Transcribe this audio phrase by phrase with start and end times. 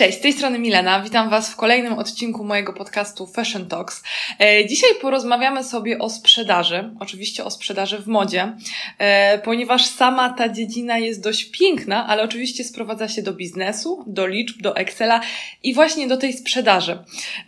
[0.00, 1.02] Cześć, z tej strony Milena.
[1.02, 4.02] Witam Was w kolejnym odcinku mojego podcastu Fashion Talks.
[4.38, 8.56] E, dzisiaj porozmawiamy sobie o sprzedaży, oczywiście o sprzedaży w modzie,
[8.98, 14.26] e, ponieważ sama ta dziedzina jest dość piękna, ale oczywiście sprowadza się do biznesu, do
[14.26, 15.20] liczb, do Excela
[15.62, 16.98] i właśnie do tej sprzedaży.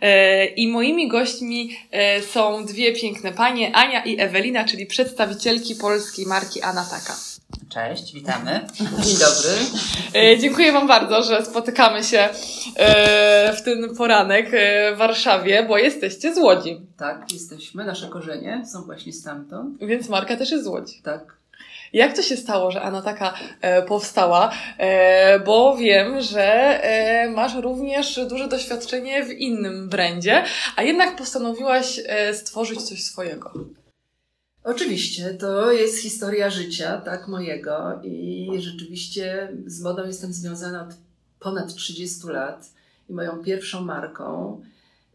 [0.01, 1.77] E, I moimi gośćmi
[2.31, 7.32] są dwie piękne panie, Ania i Ewelina, czyli przedstawicielki polskiej marki Anataka.
[7.73, 8.59] Cześć, witamy.
[8.77, 9.51] Dzień dobry.
[10.15, 12.29] E, dziękuję Wam bardzo, że spotykamy się
[12.75, 16.81] e, w ten poranek e, w Warszawie, bo jesteście z Łodzi.
[16.97, 17.85] Tak, jesteśmy.
[17.85, 19.77] Nasze korzenie są właśnie stamtąd.
[19.79, 21.01] Więc marka też jest z Łodzi.
[21.03, 21.37] Tak.
[21.93, 23.33] Jak to się stało, że Anna taka
[23.87, 24.51] powstała?
[25.45, 26.79] bo wiem, że
[27.35, 30.43] masz również duże doświadczenie w innym brandzie,
[30.75, 31.99] a jednak postanowiłaś
[32.33, 33.53] stworzyć coś swojego.
[34.63, 40.95] Oczywiście, to jest historia życia, tak, mojego i rzeczywiście z modą jestem związana od
[41.39, 42.69] ponad 30 lat
[43.09, 44.61] i moją pierwszą marką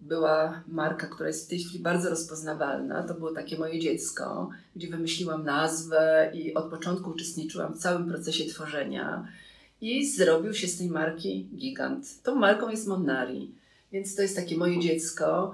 [0.01, 3.03] była marka, która jest w tej chwili bardzo rozpoznawalna.
[3.03, 8.45] To było takie moje dziecko, gdzie wymyśliłam nazwę i od początku uczestniczyłam w całym procesie
[8.45, 9.29] tworzenia
[9.81, 12.23] i zrobił się z tej marki gigant.
[12.23, 13.51] Tą marką jest Monnari,
[13.93, 15.53] więc to jest takie moje dziecko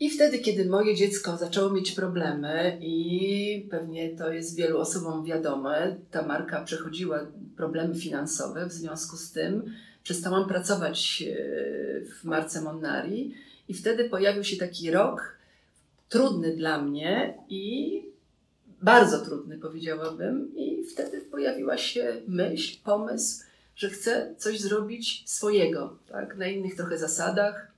[0.00, 5.96] i wtedy, kiedy moje dziecko zaczęło mieć problemy, i pewnie to jest wielu osobom wiadome,
[6.10, 11.34] ta marka przechodziła problemy finansowe, w związku z tym przestałam pracować e,
[12.04, 13.34] w marce Monnari,
[13.68, 15.36] i wtedy pojawił się taki rok
[16.08, 18.02] trudny dla mnie i
[18.82, 23.44] bardzo trudny, powiedziałabym, i wtedy pojawiła się myśl, pomysł,
[23.76, 27.70] że chcę coś zrobić swojego, tak, na innych trochę zasadach.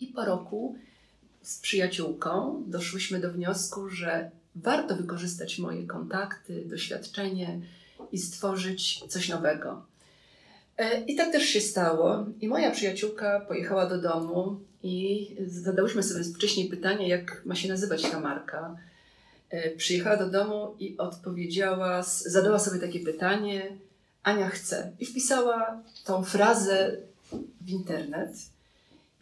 [0.00, 0.76] I po roku
[1.48, 7.60] z przyjaciółką doszłyśmy do wniosku, że warto wykorzystać moje kontakty, doświadczenie
[8.12, 9.86] i stworzyć coś nowego.
[10.76, 12.26] E, I tak też się stało.
[12.40, 18.02] I moja przyjaciółka pojechała do domu i zadałyśmy sobie wcześniej pytanie, jak ma się nazywać
[18.02, 18.76] ta marka.
[19.50, 23.76] E, przyjechała do domu i odpowiedziała, zadała sobie takie pytanie:
[24.22, 24.92] Ania chce.
[25.00, 26.96] I wpisała tą frazę
[27.60, 28.30] w internet.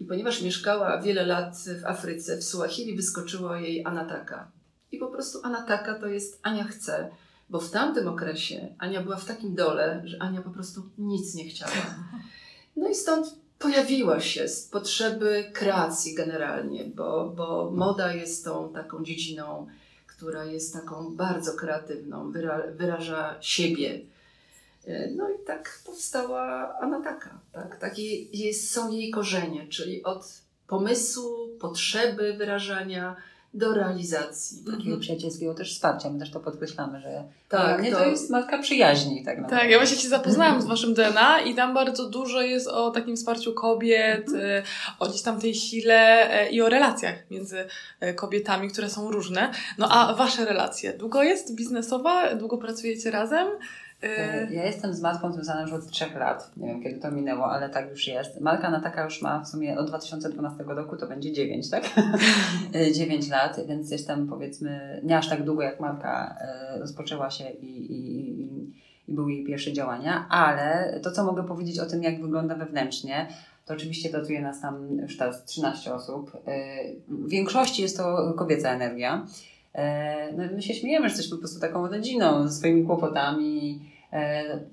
[0.01, 4.51] I ponieważ mieszkała wiele lat w Afryce, w Suahili wyskoczyło jej Anataka.
[4.93, 7.11] I po prostu Anataka to jest Ania chce,
[7.51, 11.49] bo w tamtym okresie Ania była w takim dole, że Ania po prostu nic nie
[11.49, 11.73] chciała.
[12.79, 19.05] No i stąd pojawiła się z potrzeby kreacji generalnie, bo, bo moda jest tą taką
[19.05, 19.67] dziedziną,
[20.07, 24.01] która jest taką bardzo kreatywną, wyra, wyraża siebie
[25.17, 27.41] no i tak powstała Anataka.
[27.53, 27.79] Tak?
[27.79, 33.17] Takie jest, są jej korzenie, czyli od pomysłu, potrzeby wyrażania
[33.55, 34.59] do realizacji.
[34.59, 35.01] Takiego mhm.
[35.01, 36.11] przyjacielskiego też wsparcia.
[36.11, 37.99] My też to podkreślamy, że tak, nie to...
[37.99, 39.25] to jest matka przyjaźni.
[39.25, 39.57] Tak, naprawdę.
[39.57, 43.17] tak, ja właśnie się zapoznałam z Waszym DNA i tam bardzo dużo jest o takim
[43.17, 44.45] wsparciu kobiet, mhm.
[44.45, 44.63] e,
[44.99, 47.65] o gdzieś tam tej sile e, i o relacjach między
[48.17, 49.51] kobietami, które są różne.
[49.79, 50.93] No a Wasze relacje?
[50.93, 52.35] Długo jest biznesowa?
[52.35, 53.47] Długo pracujecie razem?
[54.09, 56.51] E, ja jestem z matką związana już od trzech lat.
[56.57, 58.41] Nie wiem, kiedy to minęło, ale tak już jest.
[58.41, 61.91] Marka Nataka już ma w sumie od 2012 roku, to będzie 9, tak?
[62.97, 67.67] 9 lat, więc jestem powiedzmy nie aż tak długo jak marka e, rozpoczęła się i,
[67.67, 68.73] i, i,
[69.09, 73.27] i były jej pierwsze działania, ale to, co mogę powiedzieć o tym, jak wygląda wewnętrznie,
[73.67, 76.33] to oczywiście pracuje nas tam już teraz 13 osób.
[77.09, 79.27] W większości jest to kobieca energia.
[80.37, 83.81] No, my się śmiejemy, że jesteśmy po prostu taką rodziną ze swoimi kłopotami,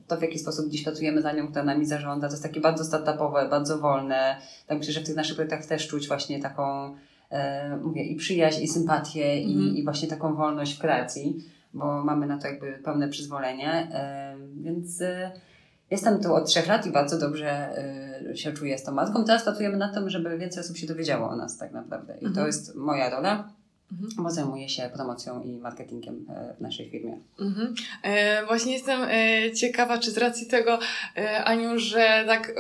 [0.08, 2.84] to w jaki sposób dziś pracujemy za nią, która nami zarządza, to jest takie bardzo
[2.84, 4.38] startupowe, bardzo wolne.
[4.68, 6.96] Tak myślę, że w tych naszych projektach też czuć właśnie taką,
[7.30, 9.50] e, mówię, i przyjaźń, i sympatię, mm.
[9.50, 9.76] i, mhm.
[9.76, 13.72] i właśnie taką wolność w kreacji, bo mamy na to jakby pełne przyzwolenie.
[13.72, 15.04] E, więc
[15.92, 17.70] jestem tu od trzech lat i bardzo dobrze
[18.36, 19.24] się czuję z tą matką.
[19.26, 22.18] Teraz pracujemy nad tym, żeby więcej osób się dowiedziało o nas tak naprawdę.
[22.18, 22.48] I to mhm.
[22.48, 23.50] jest moja rola.
[24.18, 27.18] Bo zajmuję się promocją i marketingiem e, w naszej firmie.
[27.40, 27.76] Mhm.
[28.04, 30.80] E, właśnie jestem e, ciekawa, czy z racji tego,
[31.18, 32.54] e, Aniu, że tak,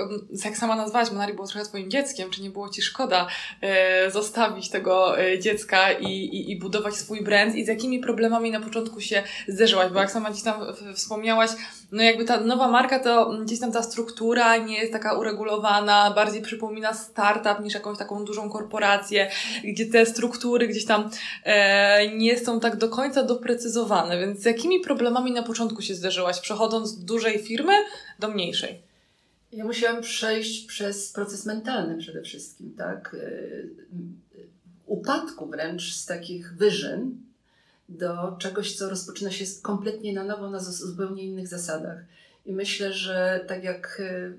[0.45, 3.27] jak sama nazwałaś, Monari było trochę twoim dzieckiem, czy nie było ci szkoda
[3.61, 8.51] e, zostawić tego e, dziecka i, i, i budować swój brand i z jakimi problemami
[8.51, 10.61] na początku się zderzyłaś, bo jak sama gdzieś tam
[10.95, 11.49] wspomniałaś,
[11.91, 16.41] no jakby ta nowa marka to gdzieś tam ta struktura nie jest taka uregulowana, bardziej
[16.41, 19.29] przypomina startup niż jakąś taką dużą korporację,
[19.63, 21.09] gdzie te struktury gdzieś tam
[22.15, 24.19] nie są tak do końca doprecyzowane.
[24.19, 27.73] Więc z jakimi problemami na początku się zderzyłaś, przechodząc z dużej firmy
[28.19, 28.81] do mniejszej?
[29.51, 33.15] Ja musiałam przejść przez proces mentalny przede wszystkim, tak?
[33.19, 33.27] E,
[34.85, 37.17] upadku wręcz z takich wyżyn
[37.89, 41.97] do czegoś, co rozpoczyna się kompletnie na nowo, na zupełnie innych zasadach.
[42.45, 44.31] I myślę, że tak jak e,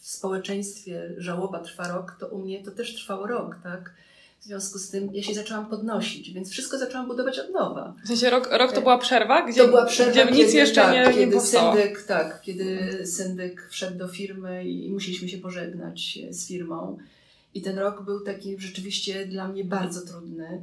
[0.00, 3.94] w społeczeństwie żałoba trwa rok, to u mnie to też trwało rok, tak?
[4.40, 7.94] W związku z tym ja się zaczęłam podnosić, więc wszystko zaczęłam budować od nowa.
[8.04, 9.46] W sensie rok, rok to była przerwa?
[9.46, 11.72] Gdzie, to była przerwa, gdzie nic kiedy, jeszcze tak, nie, nie kiedy powstało.
[11.72, 16.98] syndyk, tak, kiedy syndyk wszedł do firmy i musieliśmy się pożegnać z firmą.
[17.54, 20.62] I ten rok był taki rzeczywiście dla mnie bardzo trudny.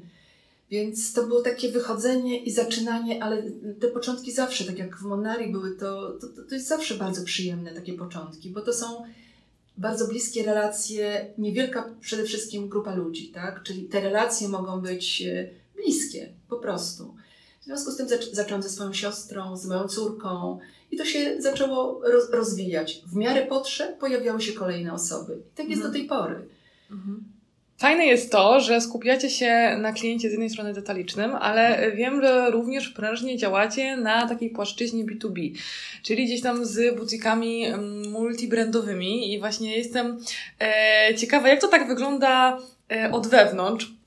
[0.72, 3.44] Więc to było takie wychodzenie i zaczynanie, ale
[3.80, 7.72] te początki zawsze, tak jak w Monari były, to, to, to jest zawsze bardzo przyjemne
[7.72, 9.04] takie początki, bo to są
[9.78, 13.64] bardzo bliskie relacje, niewielka przede wszystkim grupa ludzi, tak?
[13.64, 17.14] Czyli te relacje mogą być e, bliskie, po prostu.
[17.62, 20.60] W związku z tym zac- zaczęłam ze swoją siostrą, z moją córką
[20.92, 23.02] i to się zaczęło roz- rozwijać.
[23.08, 25.34] W miarę potrzeb pojawiały się kolejne osoby.
[25.54, 25.92] I tak jest Mhm.
[25.94, 26.48] do tej pory.
[26.92, 27.24] Mhm.
[27.78, 32.52] Fajne jest to, że skupiacie się na kliencie z jednej strony detalicznym, ale wiem, że
[32.52, 35.52] również prężnie działacie na takiej płaszczyźnie B2B,
[36.04, 40.20] czyli gdzieś tam z butikami mm, multibrandowymi i właśnie jestem
[40.60, 42.60] e, ciekawa, jak to tak wygląda
[42.92, 44.03] e, od wewnątrz.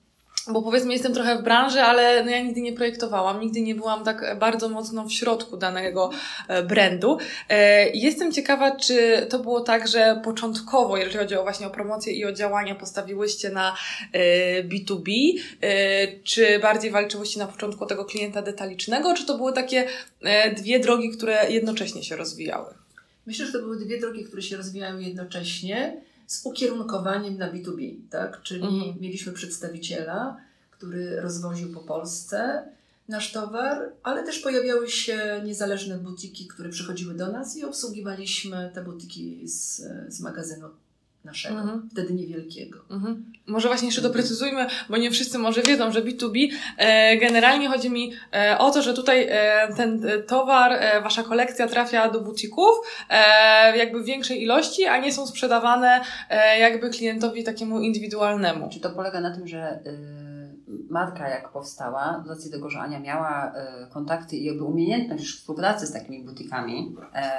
[0.49, 4.05] Bo powiedzmy, jestem trochę w branży, ale no ja nigdy nie projektowałam, nigdy nie byłam
[4.05, 6.11] tak bardzo mocno w środku danego
[6.49, 7.19] e, brandu.
[7.49, 12.12] E, Jestem ciekawa, czy to było tak, że początkowo, jeżeli chodzi o właśnie o promocję
[12.12, 13.77] i o działania, postawiłyście na
[14.12, 15.11] e, B2B,
[15.61, 19.87] e, czy bardziej walczyłyście na początku tego klienta detalicznego, czy to były takie
[20.56, 22.75] dwie drogi, które jednocześnie się rozwijały?
[23.27, 28.43] Myślę, że to były dwie drogi, które się rozwijają jednocześnie z ukierunkowaniem na B2B, tak?
[28.43, 29.00] Czyli Mhm.
[29.00, 30.37] mieliśmy przedstawiciela,
[30.70, 32.69] który rozwoził po Polsce
[33.08, 38.84] nasz towar, ale też pojawiały się niezależne butiki, które przychodziły do nas i obsługiwaliśmy te
[38.84, 40.69] butiki z, z magazynu
[41.26, 41.88] naszego, Mhm.
[41.93, 42.78] wtedy niewielkiego.
[42.90, 43.32] Mhm.
[43.46, 48.12] Może właśnie jeszcze doprecyzujmy, bo nie wszyscy może wiedzą, że B2B e, generalnie chodzi mi
[48.32, 52.75] e, o to, że tutaj e, ten e, towar, e, wasza kolekcja trafia do butików
[53.11, 56.00] e, jakby w większej ilości, a nie są sprzedawane
[56.61, 58.69] jakby klientowi takiemu indywidualnemu.
[58.72, 59.81] Czy to polega na tym, że
[60.90, 63.52] marka jak powstała, z racji tego, że Ania miała
[63.93, 66.96] kontakty i jakby umiejętność współpracy z takimi butikami,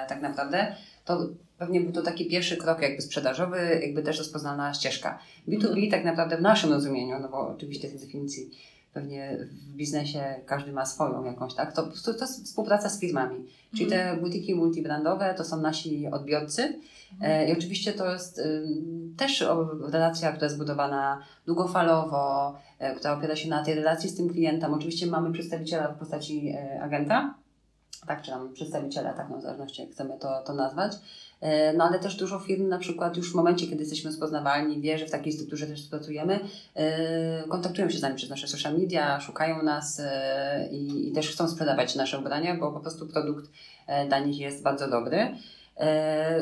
[0.08, 0.76] tak naprawdę,
[1.06, 5.20] to pewnie był to taki pierwszy krok jakby sprzedażowy, jakby też rozpoznana ścieżka.
[5.48, 5.92] B2B Mhm.
[5.92, 8.52] tak naprawdę w naszym rozumieniu, no bo oczywiście tej definicji
[8.94, 11.74] pewnie w biznesie każdy ma swoją jakąś, tak?
[11.74, 13.46] To, to, to jest współpraca z firmami.
[13.72, 14.16] Czyli Mhm.
[14.16, 16.80] te butiki multibrandowe to są nasi odbiorcy.
[17.22, 19.46] E, I oczywiście to jest ym, też
[19.92, 24.74] relacja, która jest zbudowana długofalowo, e, która opiera się na tej relacji z tym klientem.
[24.74, 27.36] Oczywiście mamy przedstawiciela w postaci e, agenta,
[28.08, 30.92] tak, czy tam przedstawiciela, tak, no, w zależności jak chcemy to, to nazwać.
[31.42, 34.98] E, No ale też dużo firm na przykład już w momencie, kiedy jesteśmy rozpoznawalni, wie,
[34.98, 36.40] że w takiej strukturze też pracujemy,
[36.76, 41.30] e, kontaktują się z nami przez nasze social media, szukają nas e, i, i też
[41.32, 43.52] chcą sprzedawać nasze ubrania, bo po prostu produkt
[44.08, 45.36] dla nich jest bardzo dobry.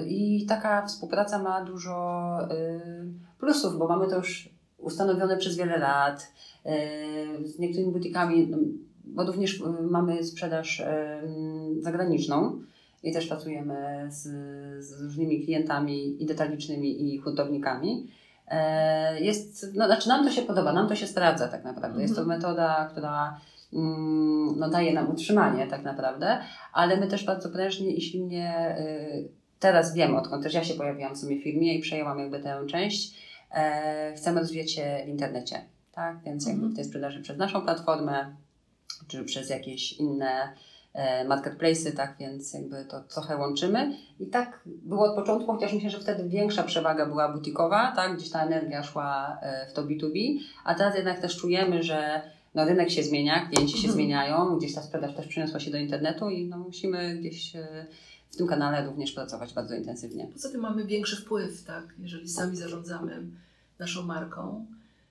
[0.07, 2.37] I taka współpraca ma dużo
[3.39, 6.27] plusów, bo mamy to już ustanowione przez wiele lat.
[7.43, 8.51] Z niektórymi butikami,
[9.03, 10.83] bo również mamy sprzedaż
[11.79, 12.61] zagraniczną
[13.05, 14.21] i też pracujemy z,
[14.85, 18.07] z różnymi klientami i detalicznymi, i hurtownikami.
[18.47, 22.01] E, Jest, no, znaczy nam to się podoba, nam to się sprawdza tak naprawdę.
[22.01, 23.39] Jest to metoda, która
[23.73, 26.37] mm, no, daje nam utrzymanie tak naprawdę,
[26.73, 29.29] ale my też bardzo prężnie i silnie y,
[29.59, 32.65] teraz wiem, odkąd też ja się pojawiłam w sumie w firmie i przejęłam jakby tę
[32.67, 33.15] część,
[33.51, 36.23] e, chcemy rozwijać się w internecie, tak?
[36.23, 36.73] Więc jakby Mhm.
[36.73, 38.35] w tej sprzedaży przez naszą platformę,
[39.07, 40.53] czy przez jakieś inne
[41.27, 42.15] marketplace'y, tak?
[42.19, 43.97] Więc jakby to trochę łączymy.
[44.19, 48.17] I tak było od początku, chociaż myślę, że wtedy większa przewaga była butikowa, tak?
[48.17, 52.21] Gdzieś ta energia szła e, w to B2B, a teraz jednak też czujemy, że
[52.55, 53.93] no, rynek się zmienia, klienci się Mhm.
[53.93, 57.85] zmieniają, gdzieś ta sprzedaż też przeniosła się do internetu i no, musimy gdzieś e,
[58.31, 60.27] w tym kanale również pracować bardzo intensywnie.
[60.33, 61.83] Poza tym mamy większy wpływ, tak?
[61.99, 63.23] Jeżeli sami zarządzamy
[63.79, 64.65] naszą marką,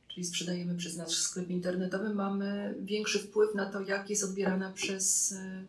[0.08, 5.32] czyli sprzedajemy przez nasz sklep internetowy, mamy większy wpływ na to, jak jest odbierana przez,
[5.32, 5.64] e,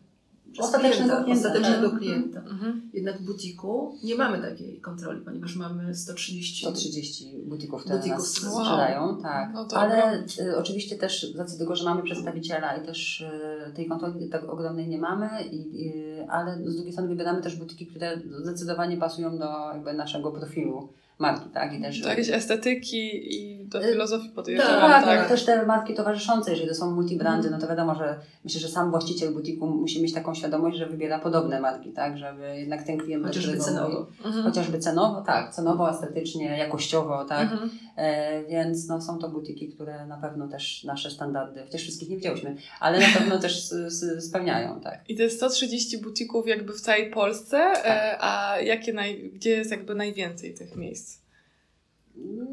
[0.56, 1.48] przez Ostatecznego klienta, klienta.
[1.48, 1.98] ostatecznego Mhm.
[1.98, 2.40] klienta.
[2.40, 2.90] Mhm.
[2.92, 8.42] Jednak w butiku nie mamy takiej kontroli, ponieważ mamy 130, 130 butików, które Butików nas
[8.42, 8.64] wow.
[8.64, 9.50] sprzedają, tak.
[9.54, 13.72] No to Ale y, oczywiście też z racji tego, że mamy przedstawiciela i też y,
[13.74, 17.86] tej kontroli tak ogromnej nie mamy, i, y, ale z drugiej strony wybieramy też butiki,
[17.86, 21.72] które zdecydowanie pasują do jakby naszego profilu marki, tak?
[21.74, 25.18] I też Do jakiejś estetyki i do filozofii tak, podjeżdżamy, tak, tak.
[25.18, 28.68] ale też te marki towarzyszące, jeżeli to są multibrandy, no to wiadomo, że myślę, że
[28.68, 32.18] sam właściciel butiku musi mieć taką świadomość, że wybiera podobne marki, tak?
[32.18, 33.26] Żeby jednak ten klient...
[33.26, 34.00] chociażby cenowo.
[34.00, 34.44] mówi- Mhm.
[34.44, 37.52] Chociażby cenowo, tak, cenowo, estetycznie, jakościowo, tak.
[37.52, 37.70] Mhm.
[37.96, 42.16] E, więc no, są to butiki, które na pewno też nasze standardy, chociaż wszystkich nie
[42.16, 43.70] widziałyśmy, ale na pewno też
[44.20, 45.00] spełniają, tak.
[45.08, 49.94] I te 130 butików jakby w całej Polsce, e, a jakie naj, gdzie jest jakby
[49.94, 51.25] najwięcej tych miejsc?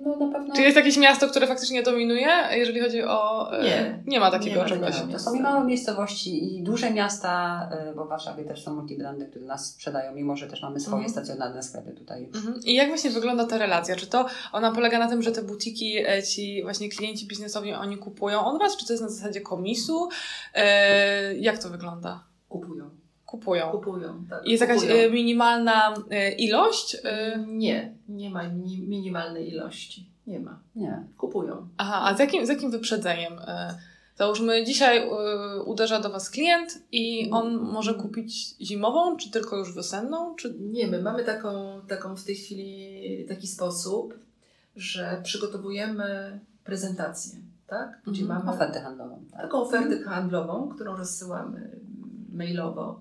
[0.06, 0.56] No na pewno.
[0.56, 3.52] Czy jest jakieś miasto, które faktycznie dominuje, jeżeli chodzi o...
[3.60, 4.04] e, Nie.
[4.08, 4.92] Nie ma takiego Nie ma czegoś.
[4.96, 5.12] takiego.
[5.14, 9.26] To są i małe miejscowości i duże miasta, y, bo w Warszawie też są multibrandy,
[9.26, 11.12] które nas sprzedają, mimo że też mamy swoje Mhm.
[11.12, 12.36] stacjonarne sklepy tutaj już.
[12.38, 12.60] Mhm.
[12.66, 13.96] I jak właśnie wygląda ta relacja?
[13.96, 17.98] Czy to ona polega na tym, że te butiki, e, ci właśnie klienci biznesowi, oni
[17.98, 18.78] kupują od Was?
[18.78, 20.10] Czy to jest na zasadzie komisu?
[20.54, 22.24] E, jak to wygląda?
[22.50, 22.90] Kupują.
[23.34, 23.72] Kupują.
[23.72, 24.48] Kupują, tak.
[24.48, 24.96] Jest jakaś kupują.
[24.98, 26.98] e, minimalna e, ilość?
[27.04, 30.10] E, Nie, nie ma mini, minimalnej ilości.
[30.28, 30.60] Nie ma.
[30.76, 31.04] Nie.
[31.18, 31.68] Kupują.
[31.78, 33.34] aha, a z jakim, z jakim wyprzedzeniem?
[34.16, 35.10] Załóżmy, dzisiaj
[35.66, 40.36] uderza do Was klient i on może kupić zimową, czy tylko już wiosenną?
[40.36, 40.56] Czy...
[40.60, 44.14] Nie, my mamy taką, taką w tej chwili taki sposób,
[44.76, 48.02] że przygotowujemy prezentację, tak?
[48.08, 48.40] Gdzie Mhm.
[48.46, 49.24] mamy Ofertę handlową.
[49.32, 49.42] Tak?
[49.42, 51.70] taką ofertę handlową, którą rozsyłamy
[52.34, 53.00] mailowo,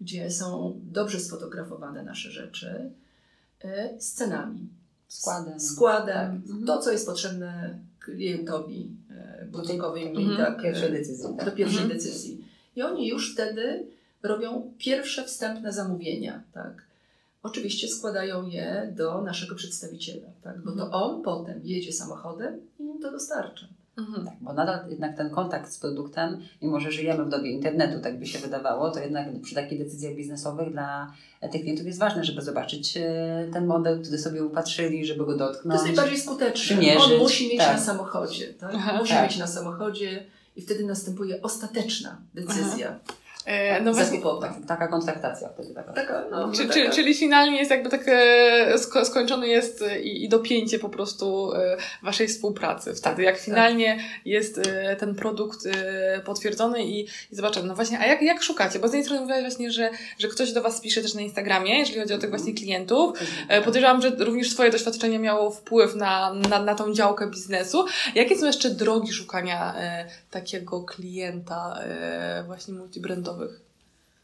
[0.00, 2.90] gdzie są dobrze sfotografowane nasze rzeczy
[3.64, 3.68] y,
[4.00, 4.68] z cenami.
[5.08, 5.60] Składem.
[5.60, 6.50] Składem, Tak.
[6.50, 6.66] Mhm.
[6.66, 8.90] to co jest potrzebne klientowi
[9.42, 10.36] y, butikowi, Mhm.
[10.36, 11.22] tak, Pierwszej y, decyzji.
[11.38, 11.54] do Tak?
[11.54, 11.98] pierwszej Mhm.
[11.98, 12.44] decyzji.
[12.76, 13.86] I oni już wtedy
[14.22, 16.82] robią pierwsze wstępne zamówienia, tak.
[17.42, 20.90] Oczywiście składają je do naszego przedstawiciela, tak, bo Mhm.
[20.90, 23.66] to on potem jedzie samochodem i im to dostarcza.
[23.98, 24.24] Mhm.
[24.26, 28.18] Tak, bo nadal jednak ten kontakt z produktem, mimo że żyjemy w dobie internetu, tak
[28.18, 31.12] by się wydawało, to jednak przy takich decyzjach biznesowych dla
[31.52, 35.38] tych klientów jest ważne, żeby zobaczyć e, ten model, który sobie upatrzyli, żeby go To
[35.38, 35.74] dotknąć.
[35.74, 36.52] jest najbardziej skuteczne.
[36.64, 37.76] przymierzyć, On musi mieć tak.
[37.76, 38.70] na samochodzie, tak?
[38.74, 38.98] Aha.
[38.98, 39.24] musi Tak.
[39.28, 40.24] mieć na samochodzie
[40.56, 42.88] i wtedy następuje ostateczna decyzja.
[42.90, 42.98] E,
[43.84, 44.48] no właśnie, zakupowa.
[44.48, 45.92] Tak, taka kontraktacja wtedy taka.
[45.92, 48.04] Taka, no, Czy, czy, czyli finalnie jest jakby tak
[48.76, 53.98] sko- skończony jest i, i dopięcie po prostu e, waszej współpracy wtedy, Tak, jak finalnie
[54.24, 57.00] jest e, ten produkt e, potwierdzony i,
[57.32, 57.68] i zobaczymy.
[57.68, 58.78] No właśnie, a jak, jak szukacie?
[58.78, 61.78] Bo z jednej strony mówiłaś właśnie, że, że ktoś do was pisze też na Instagramie,
[61.78, 63.18] jeżeli chodzi o tych właśnie klientów.
[63.48, 67.84] E, Podejrzewam, że również twoje doświadczenie miało wpływ na, na, na tą działkę biznesu.
[68.14, 69.74] Jakie są jeszcze drogi szukania
[70.30, 71.80] takiego klienta
[72.46, 72.74] właśnie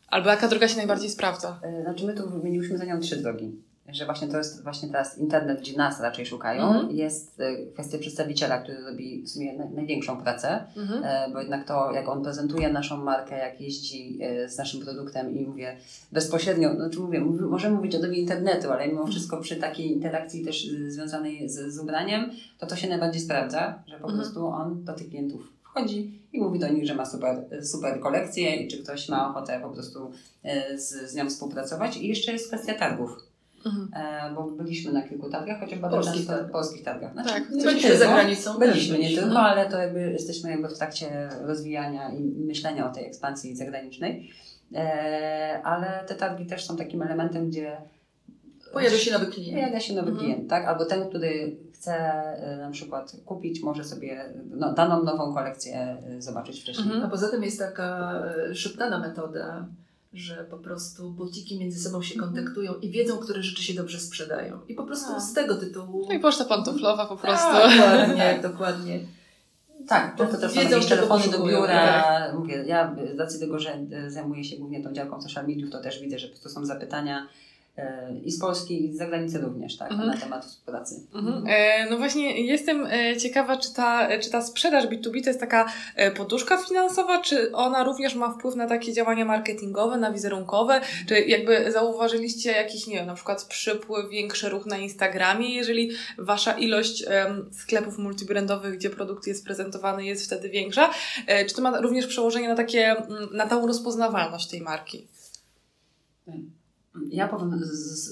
[0.08, 1.60] Albo jaka droga się najbardziej sprawdza?
[1.62, 3.52] E, Znaczy my tu wymieniliśmy za nią trzy drogi.
[3.88, 6.62] Że właśnie to jest właśnie teraz internet, gdzie nas raczej szukają.
[6.68, 6.90] Mhm.
[6.96, 11.04] Jest e, kwestia przedstawiciela, który robi w sumie naj- największą pracę, Mhm.
[11.04, 15.40] e, bo jednak to, jak on prezentuje naszą markę, jak jeździ z naszym produktem i
[15.46, 15.76] mówię
[16.12, 20.44] bezpośrednio, znaczy mówię, mów- możemy mówić o dobie internetu, ale mimo wszystko przy takiej interakcji
[20.44, 24.18] też związanej z, z ubraniem, to to się najbardziej sprawdza, że po Mhm.
[24.20, 27.36] prostu on do tych klientów wchodzi i mówi do nich, że ma super,
[27.66, 30.10] super kolekcję i czy ktoś ma ochotę po prostu
[30.42, 31.96] e, z, z nią współpracować.
[31.96, 33.10] I jeszcze jest kwestia targów,
[33.66, 33.88] Mhm.
[34.30, 36.50] e, bo byliśmy na kilku targach, chociaż bardzo Polskich często targach.
[36.52, 37.12] polskich targach.
[37.12, 37.50] Znaczy, Tak.
[37.50, 38.58] nie Byliśmy tylko, za granicą.
[38.58, 43.06] Byliśmy, nie tylko, ale to jakby jesteśmy jakby w trakcie rozwijania i myślenia o tej
[43.06, 44.30] ekspansji zagranicznej.
[44.74, 47.76] E, ale te targi też są takim elementem, gdzie
[48.72, 49.52] Pojawia się nowy klient.
[49.60, 50.26] Pojawia się nowy Mhm.
[50.26, 50.64] klient, tak?
[50.66, 56.22] Albo ten, który chce e, na przykład kupić, może sobie no, daną nową kolekcję e,
[56.22, 56.86] zobaczyć wcześniej.
[56.86, 57.04] Mhm.
[57.04, 58.12] A poza tym jest taka
[58.50, 59.66] e, szeptana metoda,
[60.12, 62.34] że po prostu butiki między sobą się Mhm.
[62.34, 64.58] kontaktują i wiedzą, które rzeczy się dobrze sprzedają.
[64.68, 65.20] I po prostu A.
[65.20, 66.06] z tego tytułu.
[66.08, 67.52] No i poczta pantoflowa po prostu.
[67.52, 69.00] Tak, dokładnie, dokładnie.
[69.88, 72.32] Tak, Bo często też wiedzą, jakieś telefony do biura.
[72.34, 76.00] Mówię, ja z racji tego, że zajmuję się głównie tą działką social mediów, to też
[76.00, 77.28] widzę, że po prostu są zapytania
[78.24, 80.08] i z Polski, i z zagranicy również, tak, Mhm.
[80.08, 81.06] na temat współpracy.
[81.14, 81.44] Mhm.
[81.48, 85.72] E, no właśnie jestem e, ciekawa, czy ta, czy ta sprzedaż B2B to jest taka
[85.96, 91.20] e, poduszka finansowa, czy ona również ma wpływ na takie działania marketingowe, na wizerunkowe, czy
[91.20, 97.04] jakby zauważyliście jakiś, nie wiem, na przykład przypływ, większy ruch na Instagramie, jeżeli wasza ilość
[97.08, 100.90] em, sklepów multibrandowych, gdzie produkt jest prezentowany jest wtedy większa,
[101.26, 102.96] e, czy to ma również przełożenie na takie,
[103.32, 105.08] na tą rozpoznawalność tej marki?
[107.10, 107.60] Ja powiem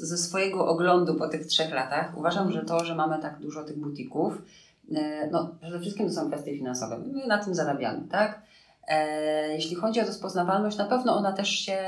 [0.02, 3.78] ze swojego oglądu po tych trzech latach, uważam, że to, że mamy tak dużo tych
[3.78, 4.42] butików,
[4.94, 6.98] e, no przede wszystkim to są kwestie finansowe.
[6.98, 8.42] My na tym zarabiamy, tak?
[8.88, 11.78] E, Jeśli chodzi o rozpoznawalność, na pewno ona też się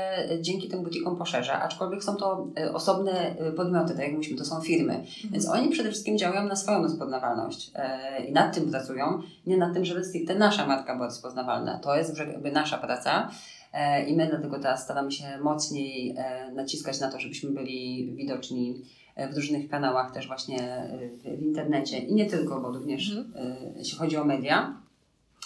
[0.41, 4.61] dzięki tym butikom poszerza, aczkolwiek są to e, osobne podmioty, tak jak mówiliśmy, to są
[4.61, 7.71] firmy, więc oni przede wszystkim działają na swoją rozpoznawalność
[8.27, 11.79] i nad tym pracują, nie nad tym, żeby stricte nasza marka była rozpoznawalna.
[11.79, 13.29] To jest jakby nasza praca
[14.07, 18.81] i my dlatego teraz staramy się mocniej e, naciskać na to, żebyśmy byli widoczni
[19.15, 23.55] e, w różnych kanałach, też właśnie e, w, internecie i nie tylko, bo również e,
[23.77, 24.83] jeśli chodzi o media.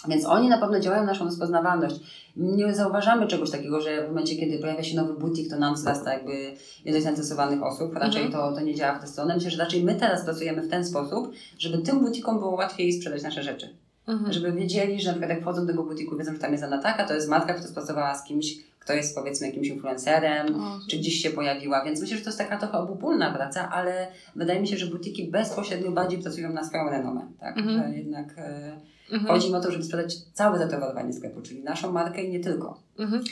[0.08, 1.96] Więc oni na pewno działają na naszą rozpoznawalność.
[2.36, 6.12] Nie zauważamy czegoś takiego, że w momencie, kiedy pojawia się nowy butik, to nam wzrasta
[6.12, 6.54] jakby
[6.84, 7.94] ilość zainteresowanych osób.
[7.94, 8.32] Raczej Mhm.
[8.32, 9.34] to, to nie działa w tę stronę.
[9.34, 13.22] Myślę, że raczej my teraz pracujemy w ten sposób, żeby tym butikom było łatwiej sprzedać
[13.22, 13.76] nasze rzeczy.
[14.08, 14.32] Mhm.
[14.32, 17.04] Żeby wiedzieli, że na przykład jak wchodzą do tego butiku, wiedzą, że tam jest Anataka,
[17.04, 21.14] to jest matka, która współpracowała z kimś, kto jest powiedzmy jakimś influencerem, O, czy gdzieś
[21.14, 24.76] się pojawiła, więc myślę, że to jest taka trochę obopólna praca, ale wydaje mi się,
[24.76, 27.58] że butiki bezpośrednio bardziej pracują na swoją renomę, tak?
[27.58, 27.78] Mhm.
[27.78, 28.76] Że jednak e,
[29.12, 29.34] mhm.
[29.34, 32.80] chodzi mi o to, żeby sprzedać całe zatowarowanie sklepu, czyli naszą markę i nie tylko.
[32.98, 33.24] Mhm.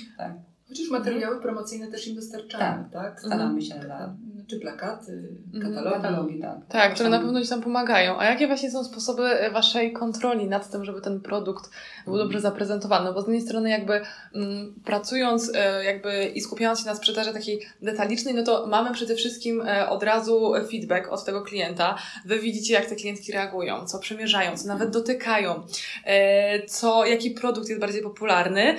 [0.69, 3.21] Chociaż materiały promocyjne też im dostarczamy, tak?
[3.21, 4.17] Staramy się dla
[4.51, 5.75] Czy plakaty, Mhm.
[5.75, 6.03] katalogi.
[6.03, 6.57] katalogi, tak.
[6.69, 8.19] Tak, które na pewno Ci tam pomagają.
[8.19, 11.71] A jakie właśnie są sposoby e, Waszej kontroli nad tym, żeby ten produkt
[12.07, 13.13] był dobrze zaprezentowany?
[13.13, 14.01] Bo z jednej strony jakby
[14.35, 19.15] mm, pracując e, jakby i skupiając się na sprzedaży takiej detalicznej, no to mamy przede
[19.15, 21.97] wszystkim e, od razu feedback od tego klienta.
[22.25, 25.63] Wy widzicie, jak te klientki reagują, co przymierzają, co nawet dotykają,
[26.05, 28.77] e, co, jaki produkt jest bardziej popularny.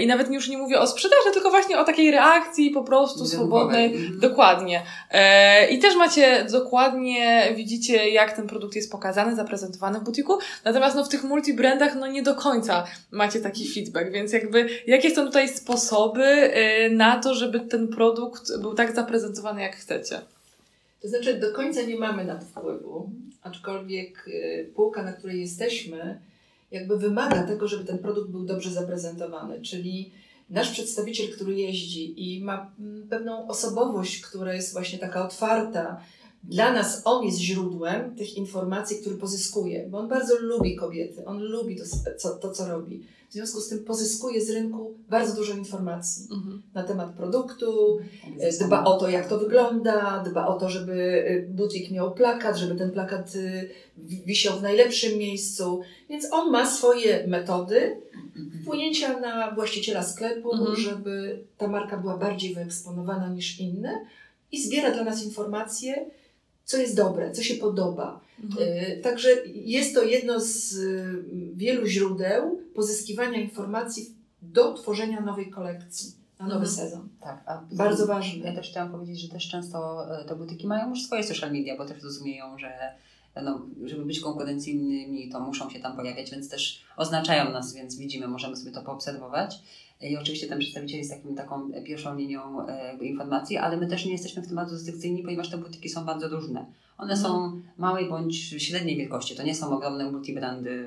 [0.00, 3.94] I nawet już nie mówię o sprzedaży, tylko właśnie o takiej reakcji po prostu swobodnej,
[3.96, 4.20] Mhm.
[4.62, 4.82] Dokładnie.
[5.10, 10.96] E, I też macie dokładnie, widzicie jak ten produkt jest pokazany, zaprezentowany w butiku, natomiast
[10.96, 15.24] no, w tych multibrandach no nie do końca macie taki feedback, więc jakby jakie są
[15.24, 20.20] tutaj sposoby e, na to, żeby ten produkt był tak zaprezentowany jak chcecie?
[21.02, 23.10] To znaczy, do końca nie mamy na to wpływu,
[23.42, 26.20] aczkolwiek y, półka, na której jesteśmy,
[26.70, 29.62] jakby wymaga tego, żeby ten produkt był dobrze zaprezentowany.
[29.62, 30.12] Czyli
[30.52, 36.00] nasz przedstawiciel, który jeździ i ma mm, pewną osobowość, która jest właśnie taka otwarta,
[36.44, 41.42] dla nas on jest źródłem tych informacji, które pozyskuje, bo on bardzo lubi kobiety, on
[41.42, 41.84] lubi to,
[42.18, 43.02] co, to co robi.
[43.28, 46.62] W związku z tym pozyskuje z rynku bardzo dużo informacji Mhm.
[46.74, 47.98] na temat produktu,
[48.40, 52.56] E, Dba o to, jak to wygląda, dba o to, żeby y, butik miał plakat,
[52.56, 53.68] żeby ten plakat y,
[53.98, 55.80] wi- wisiał w najlepszym miejscu.
[56.10, 57.96] Więc on ma swoje metody
[58.62, 60.76] wpłynięcia na właściciela sklepu, Mhm.
[60.76, 64.00] żeby ta marka była bardziej wyeksponowana niż inne
[64.52, 66.06] i zbiera dla nas informacje,
[66.64, 68.20] co jest dobre, co się podoba.
[68.44, 68.68] Mhm.
[68.68, 76.12] Y, Także jest to jedno z y, wielu źródeł pozyskiwania informacji do tworzenia nowej kolekcji
[76.40, 76.76] na nowy Mhm.
[76.76, 77.08] sezon.
[77.20, 78.52] Tak, a Bardzo Ja ważne.
[78.54, 81.86] też chciałam powiedzieć, że też często e, te butiki mają już swoje social media, bo
[81.86, 82.72] też rozumieją, że
[83.42, 88.28] no, żeby być konkurencyjnymi, to muszą się tam pojawiać, więc też oznaczają nas, więc widzimy,
[88.28, 89.58] możemy sobie to poobserwować.
[90.02, 94.12] I oczywiście ten przedstawiciel jest takim, taką pierwszą linią e, informacji, ale my też nie
[94.12, 96.66] jesteśmy w tym bardzo restrykcyjni, ponieważ te butiki są bardzo różne.
[96.98, 99.36] One są małej bądź średniej wielkości.
[99.36, 100.86] To nie są ogromne multibrandy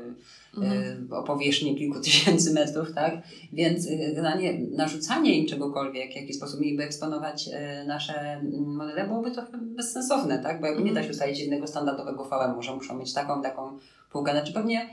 [0.57, 1.07] Mhm.
[1.11, 3.21] e, o powierzchni kilku tysięcy metrów, tak?
[3.53, 9.07] Więc e, generalnie narzucanie im czegokolwiek, w jaki sposób mieliby eksponować e, nasze mm, modele,
[9.07, 10.61] byłoby trochę bezsensowne, tak?
[10.61, 13.77] Bo jakby nie da się ustalić jednego standardowego VM-u, że muszą mieć taką, taką
[14.11, 14.31] półkę.
[14.31, 14.89] Znaczy pewnie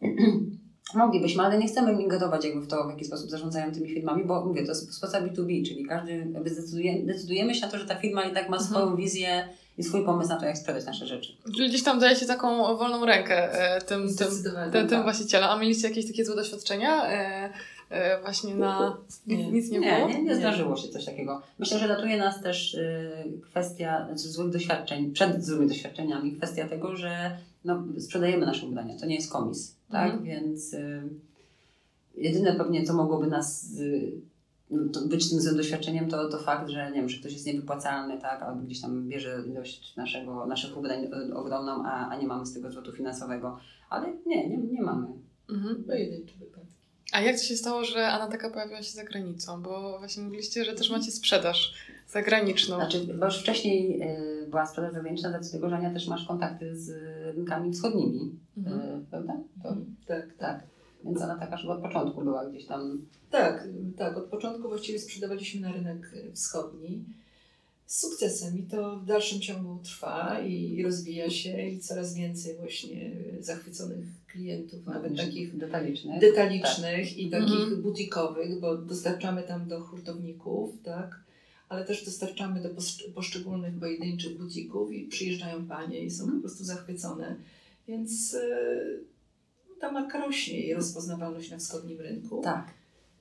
[0.94, 4.44] moglibyśmy, ale nie chcemy ingerować jakby w to, w jaki sposób zarządzają tymi firmami, bo
[4.44, 7.94] mówię, to jest sprawa B2B, czyli każdy jakby zdecyduje, decydujemy się na to, że ta
[7.94, 8.70] firma i tak ma Mhm.
[8.70, 11.32] swoją wizję i swój pomysł na to, jak sprzedać nasze rzeczy.
[11.56, 15.02] Czyli gdzieś tam dajecie taką wolną rękę e, tym, tym, tym, tym tak.
[15.02, 15.50] właścicielom.
[15.50, 17.06] A mieliście jakieś takie złe doświadczenia?
[17.06, 17.50] E,
[17.90, 18.96] e, właśnie na...
[19.26, 19.50] Nie.
[19.52, 20.08] Nic nie Nie, było?
[20.08, 21.42] nie, nie zdarzyło się coś takiego.
[21.58, 23.10] Myślę, że ratuje nas też y,
[23.50, 28.98] kwestia znaczy złych doświadczeń, przed złymi doświadczeniami, kwestia tego, że no, sprzedajemy nasze ubrania.
[28.98, 30.12] To nie jest komis, tak?
[30.14, 30.24] Mhm.
[30.24, 31.02] Więc y,
[32.14, 34.12] jedyne pewnie, co mogłoby nas y,
[34.70, 37.46] no, to być tym złym doświadczeniem, to, to fakt, że nie wiem, że ktoś jest
[37.46, 38.42] niewypłacalny, tak?
[38.42, 42.54] Albo gdzieś tam bierze ilość naszego, naszych ubrań y, ogromną, a, a nie mamy z
[42.54, 43.58] tego zwrotu finansowego.
[43.90, 45.06] Ale nie, nie, nie mamy.
[45.50, 45.84] Mhm.
[45.84, 46.72] Pojedyncze wypadki.
[47.12, 49.62] A jak to się stało, że Anna taka pojawiła się za granicą?
[49.62, 51.74] Bo właśnie mówiliście, że też macie sprzedaż
[52.08, 52.76] zagraniczną.
[52.76, 56.26] Znaczy, bo już wcześniej y, była sprzedaż zagraniczna, z racji tego, że Ania też masz
[56.26, 56.90] kontakty z
[57.36, 58.80] rynkami wschodnimi, Mhm.
[59.02, 59.32] y, prawda?
[59.62, 60.34] To, Tak, tak.
[60.38, 60.62] tak.
[61.04, 63.06] Więc ona taka, żeby od początku była gdzieś tam.
[63.30, 64.16] Tak, tak.
[64.16, 67.04] Od początku właściwie sprzedawaliśmy na rynek wschodni
[67.86, 73.10] z sukcesem i to w dalszym ciągu trwa i rozwija się i coraz więcej właśnie
[73.40, 76.20] zachwyconych klientów, nawet takich detalicznych.
[76.20, 77.82] detalicznych i takich Mhm.
[77.82, 81.20] butikowych, bo dostarczamy tam do hurtowników, tak?
[81.72, 86.64] Ale też dostarczamy do posz- poszczególnych pojedynczych butików i przyjeżdżają panie i są po prostu
[86.64, 87.36] zachwycone.
[87.88, 92.40] Więc e, ta marka rośnie, jej rozpoznawalność na wschodnim rynku.
[92.44, 92.74] Tak.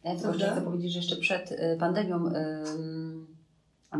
[0.04, 2.32] Ja jeszcze chcę powiedzieć, że jeszcze przed y, pandemią ym,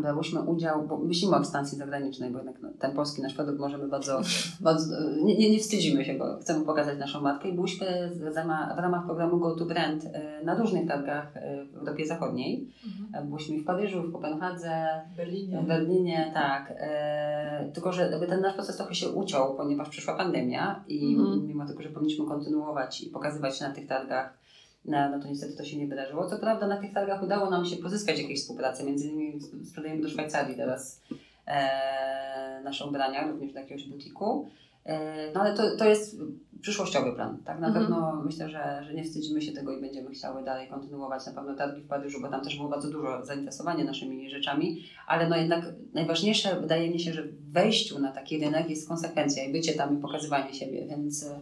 [0.00, 3.88] brałyśmy udział, bo myślimy o ekspansji zagranicznej, bo jednak no, ten polski nasz produkt możemy
[3.88, 4.20] bardzo,
[4.60, 8.36] bardzo nie, nie, wstydzimy się go, chcemy pokazać naszą markę i byliśmy w
[8.78, 11.40] ramach, programu Go to Brand y, na różnych targach y,
[11.72, 12.68] w Europie Zachodniej.
[12.86, 13.30] Mhm.
[13.30, 15.60] Byliśmy w Paryżu, w Kopenhadze, W Berlinie.
[15.62, 16.74] w Berlinie, tak.
[16.76, 21.46] E, tylko, że ten nasz proces trochę się uciął, ponieważ przyszła pandemia i Mhm.
[21.46, 24.41] mimo tego, że powinniśmy kontynuować i pokazywać się na tych targach,
[24.84, 26.26] no, no to niestety to się nie wydarzyło.
[26.30, 30.08] Co prawda na tych targach udało nam się pozyskać jakieś współpracę, między innymi sprzedajemy do
[30.08, 31.00] Szwajcarii teraz
[31.46, 34.48] e, nasze ubrania, również do jakiegoś butiku.
[34.84, 36.16] E, no ale to, to jest
[36.60, 37.38] przyszłościowy plan.
[37.44, 37.84] Tak na Mhm.
[37.84, 41.54] pewno myślę, że, że nie wstydzimy się tego i będziemy chciały dalej kontynuować na pewno
[41.54, 45.64] targi w Paryżu, bo tam też było bardzo dużo zainteresowania naszymi rzeczami, ale no jednak
[45.94, 49.98] najważniejsze wydaje mi się, że w wejściu na taki rynek jest konsekwencja i bycie tam
[49.98, 51.40] i pokazywanie siebie, więc e,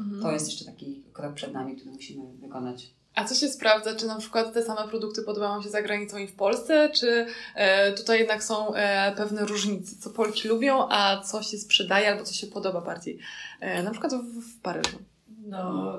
[0.00, 0.22] Mhm.
[0.22, 2.90] to jest jeszcze taki krok przed nami, który musimy wykonać.
[3.14, 6.26] A co się sprawdza, czy na przykład te same produkty podobają się za granicą i
[6.26, 11.42] w Polsce, czy e, tutaj jednak są e, pewne różnice, co Polki lubią, a co
[11.42, 13.18] się sprzedaje albo co się podoba bardziej,
[13.60, 14.98] e, na przykład w, w Paryżu.
[15.46, 15.98] No,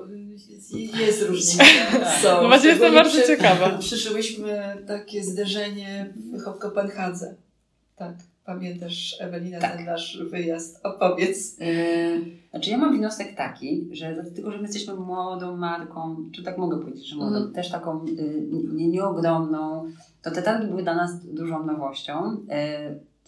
[0.98, 1.64] jest, różnica.
[2.22, 2.42] Są.
[2.42, 3.68] No właśnie jestem bardzo przy- ciekawa.
[3.78, 7.34] Przeżyłyśmy takie zderzenie w Kopenhadze.
[7.96, 8.14] Tak.
[8.44, 9.76] Pamiętasz, Ewelina, Tak.
[9.76, 10.80] ten nasz wyjazd?
[10.86, 11.58] Opowiedz.
[11.58, 11.66] Yy,
[12.50, 16.78] znaczy ja mam wniosek taki, że dlatego, że my jesteśmy młodą marką, czy tak mogę
[16.80, 17.52] powiedzieć, że młodą, Mhm.
[17.54, 19.84] też taką yy, nie, nie ogromną,
[20.22, 22.36] to te targi były dla nas dużą nowością.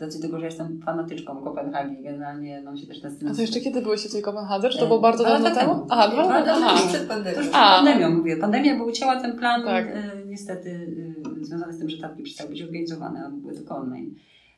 [0.00, 3.28] Yy, z tego, że jestem fanatyczką Kopenhagi, generalnie nam się też styl...
[3.30, 4.68] A to jeszcze kiedy byłyście w tej Kopenhadze?
[4.70, 5.60] Czy to E, było bardzo dawno temu?
[5.60, 5.86] temu.
[5.90, 6.66] Aha, dwa lata temu.
[6.68, 6.88] Aha.
[6.88, 7.36] przed To pandemią.
[7.38, 8.36] już przed pandemią mówię.
[8.36, 9.86] Pandemia by ucięła ten plan, Tak.
[10.26, 10.92] niestety
[11.40, 14.14] związany z tym, że targi przestały być organizowane, a były tylko online.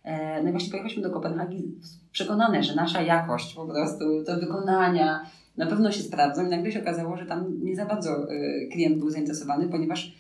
[0.09, 1.75] E, no i właśnie pojechaliśmy do Kopenhagi
[2.13, 5.21] przekonane, że nasza jakość po prostu do wykonania
[5.57, 8.99] na pewno się sprawdzą i nagle się okazało, że tam nie za bardzo e, klient
[8.99, 10.15] był zainteresowany, ponieważ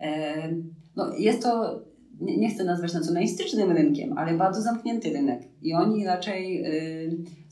[0.00, 0.48] e,
[0.96, 1.80] no, jest to,
[2.20, 5.42] nie, chcę nazwać nacjonalistycznym rynkiem, ale bardzo zamknięty rynek.
[5.62, 6.64] I oni raczej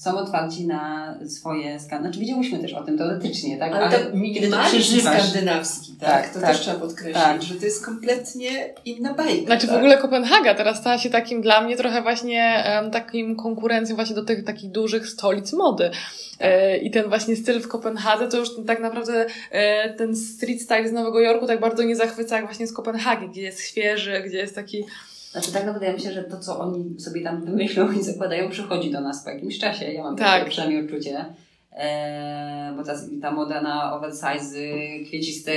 [0.02, 2.02] są otwarci na swoje skany.
[2.02, 3.72] Znaczy wiedziałyśmy też o tym teoretycznie, tak?
[3.72, 6.10] Ale, tak kiedy to minimalizm przeżywasz, skandynawski, tak?
[6.10, 7.42] Tak, to tak, też trzeba podkreślić, tak.
[7.42, 9.46] że to jest kompletnie inna bajka.
[9.46, 9.78] Znaczy w tak?
[9.78, 14.24] ogóle Kopenhaga teraz stała się takim dla mnie trochę właśnie em, takim konkurencją właśnie do
[14.24, 15.90] tych takich dużych stolic mody.
[16.40, 20.88] E, I ten właśnie styl w Kopenhadze to już tak naprawdę e, ten street style
[20.88, 24.38] z Nowego Jorku tak bardzo nie zachwyca jak właśnie z Kopenhagi, gdzie jest świeży, gdzie
[24.38, 24.84] jest taki...
[25.32, 28.90] Znaczy tak naprawdę ja myślę, że to, co oni sobie tam wymyślą i zakładają, przychodzi
[28.90, 29.92] do nas po jakimś czasie.
[29.92, 30.38] Ja mam Tak.
[30.38, 31.24] takie przynajmniej uczucie.
[31.76, 32.92] Eee, bo ta,
[33.22, 34.58] ta moda na oversize,
[35.06, 35.52] kwieciste,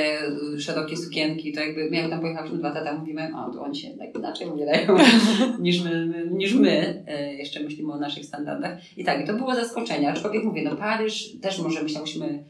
[0.59, 3.89] szerokie sukienki, to jakby jak tam pojechaliśmy dwa lata temu, mówimy, a to oni się
[3.89, 4.97] tak inaczej ubierają
[5.59, 7.03] niż my, my, niż my.
[7.07, 8.97] E, jeszcze myślimy o naszych standardach.
[8.97, 10.11] I tak, i to było zaskoczenie.
[10.11, 12.43] Aczkolwiek mówię, no Paryż też może myślałyśmy,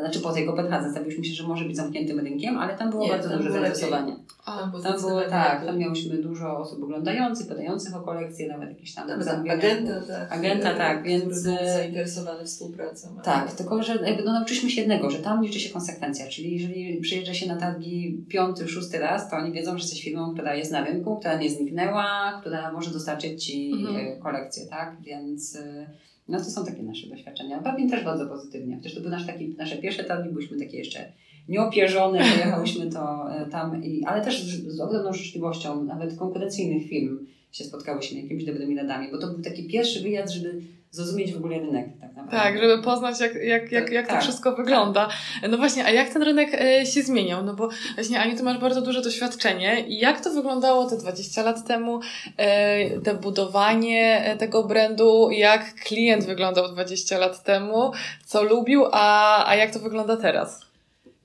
[0.00, 3.10] znaczy po tej Kopenhadze stawiłyśmy się, że może być zamkniętym rynkiem, ale tam było Nie,
[3.10, 4.16] bardzo tam duże zainteresowanie.
[4.46, 8.68] Tam było Tam było zdecydowanie tak, tam miałyśmy dużo osób oglądających, pytających o kolekcje, nawet
[8.68, 10.32] jakieś tam Tam agenta, tak.
[10.32, 13.08] Agenta, tak, więc, e, zainteresowany współpracą.
[13.14, 16.52] ale- Tak, tylko że jakby no, nauczyliśmy się jednego, że tam liczy się konsekwencja, czyli
[16.52, 20.54] jeżeli przyjeżdża się na targi piąty, szósty raz, to oni wiedzą, że jesteś firmą, która
[20.54, 23.96] jest na rynku, która nie zniknęła, która może dostarczyć Ci Mhm.
[23.96, 24.96] e, kolekcję, tak?
[25.00, 25.86] Więc e,
[26.28, 27.60] no to są takie nasze doświadczenia.
[27.60, 31.12] Bawię też bardzo pozytywnie, chociaż to były nasze, taki, nasze pierwsze targi, byliśmy takie jeszcze
[31.48, 37.26] nieopierzone, pojechałyśmy to e, tam, i, ale też z, z ogromną życzliwością, nawet konkurencyjnych firm
[37.52, 41.58] się spotkałyśmy jakimiś dobrymi radami, bo to był taki pierwszy wyjazd, żeby zrozumieć w ogóle
[41.58, 42.30] rynek tak naprawdę.
[42.30, 44.22] Tak, żeby poznać, jak, jak, jak, jak to Tak.
[44.22, 45.08] wszystko wygląda.
[45.50, 47.44] No właśnie, a jak ten rynek e, się zmieniał?
[47.44, 49.84] No bo właśnie, Aniu, ty masz bardzo duże doświadczenie.
[49.88, 52.00] I jak to wyglądało te 20 lat temu?
[52.36, 57.92] E, te budowanie e, tego brandu, jak klient wyglądał 20 lat temu?
[58.24, 60.65] Co lubił, a, a jak to wygląda teraz?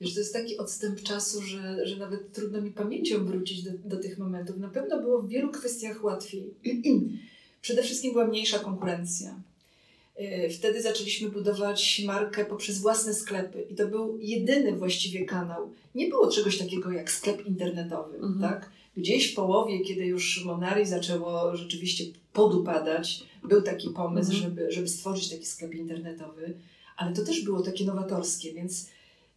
[0.02, 3.96] Wiesz, to jest taki odstęp czasu, że, że nawet trudno mi pamięcią wrócić do, do
[3.96, 4.56] tych momentów.
[4.56, 6.54] Na pewno było w wielu kwestiach łatwiej.
[7.62, 9.34] Przede wszystkim była mniejsza konkurencja.
[10.18, 15.70] Yy, Wtedy zaczęliśmy budować markę poprzez własne sklepy i to był jedyny właściwie kanał.
[15.94, 18.40] Nie było czegoś takiego jak sklep internetowy, Mhm.
[18.40, 18.70] tak?
[18.96, 24.50] Gdzieś w połowie, kiedy już Monari zaczęło rzeczywiście podupadać, był taki pomysł, Mhm.
[24.50, 26.54] żeby, żeby stworzyć taki sklep internetowy,
[26.96, 28.88] ale to też było takie nowatorskie, więc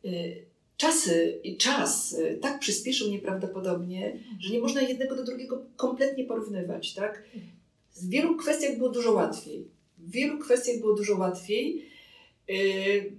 [0.06, 0.36] y,
[0.78, 6.94] czasy i czas y, tak przyspieszył nieprawdopodobnie, że nie można jednego do drugiego kompletnie porównywać,
[6.94, 7.24] tak?
[7.96, 9.68] W wielu kwestiach było dużo łatwiej.
[9.98, 11.86] W wielu kwestiach było dużo łatwiej.
[12.50, 13.12] Y,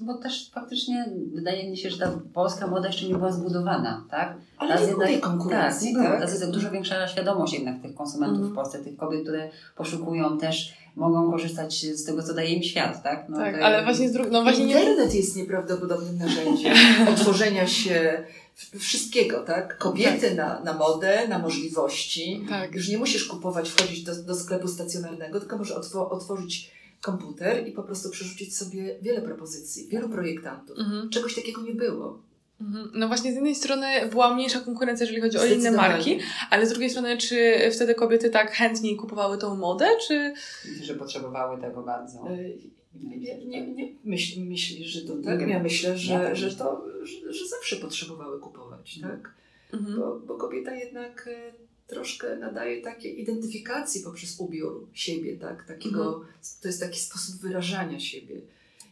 [0.00, 4.34] Bo też faktycznie wydaje mi się, że ta polska moda jeszcze nie była zbudowana, tak?
[4.58, 6.04] ale Teraz nie było tej Tak, konkurencji, nie było.
[6.04, 6.14] tak?
[6.18, 8.52] Teraz jest dużo większa świadomość jednak tych konsumentów Mhm.
[8.52, 13.02] w Polsce, tych kobiet, które poszukują też, mogą korzystać z tego, co daje im świat,
[13.02, 13.26] tak?
[13.28, 14.32] No, tak, to- ale właśnie z drugiej...
[14.32, 14.74] No właśnie nie...
[14.80, 16.74] Internet jest nieprawdopodobnym narzędziem
[17.14, 18.24] otworzenia się
[18.78, 19.78] wszystkiego, tak?
[19.78, 22.46] Kobiety na, na modę, na możliwości.
[22.48, 22.74] Tak.
[22.74, 26.70] Już nie musisz kupować, wchodzić do, do sklepu stacjonarnego, tylko możesz otwo- otworzyć
[27.02, 30.78] komputer i po prostu przerzucić sobie wiele propozycji, wielu projektantów.
[30.78, 31.10] Mhm.
[31.10, 32.22] Czegoś takiego nie było.
[32.60, 32.90] Mhm.
[32.94, 36.18] No właśnie z jednej strony była mniejsza konkurencja, jeżeli chodzi o inne marki,
[36.50, 40.34] ale z drugiej strony, czy wtedy kobiety tak chętniej kupowały tą modę, czy...
[40.68, 42.30] Myślę, że potrzebowały tego bardzo.
[42.30, 42.58] Y,
[42.94, 45.48] Nie, nie, nie myśl, myślisz, że to tak?
[45.48, 49.34] Ja myślę, że, Ja że, to, że, że zawsze potrzebowały kupować, tak?
[49.72, 50.00] Mhm.
[50.00, 51.52] Bo, bo kobieta jednak e,
[51.92, 55.66] troszkę nadaje takiej identyfikacji poprzez ubiór siebie, tak?
[55.66, 56.24] Takiego,
[56.62, 58.40] To jest taki sposób wyrażania siebie.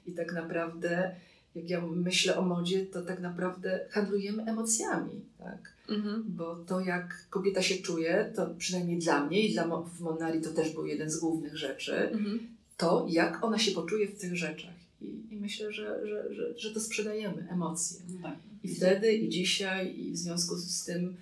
[0.07, 1.15] I tak naprawdę,
[1.55, 5.73] jak ja myślę o modzie, to tak naprawdę handlujemy emocjami, tak?
[5.89, 6.25] Mhm.
[6.29, 10.51] Bo to, jak kobieta się czuje, to przynajmniej dla mnie i dla w Monari to
[10.51, 12.41] też był jeden z głównych rzeczy, Mhm.
[12.77, 14.75] to jak ona się poczuje w tych rzeczach.
[15.03, 18.01] I, i myślę, że, że, że, że to sprzedajemy, emocje.
[18.23, 18.37] Tak.
[18.65, 21.17] I wtedy, i dzisiaj, i w związku z tym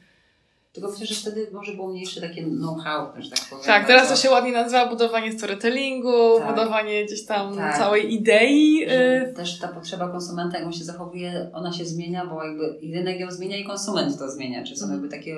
[0.78, 3.64] Tylko myślę, że wtedy może było mniejsze takie know-how, że tak powiem.
[3.64, 6.48] Tak, teraz to się ładnie nazywa budowanie storytellingu, Tak.
[6.54, 7.78] budowanie gdzieś tam Tak.
[7.78, 8.86] całej idei.
[8.88, 12.78] Że y, też ta potrzeba konsumenta, jak on się zachowuje, ona się zmienia, bo jakby
[12.80, 15.00] i rynek ją zmienia i konsument to zmienia, czy są Mhm.
[15.02, 15.36] jakby takie